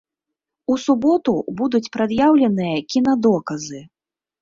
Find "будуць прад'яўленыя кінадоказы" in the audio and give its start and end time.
1.61-3.89